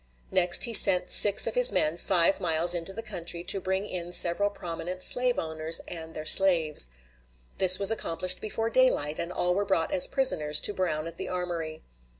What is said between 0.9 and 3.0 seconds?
six of his men five miles into